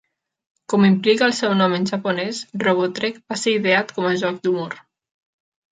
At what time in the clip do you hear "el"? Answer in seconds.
1.27-1.35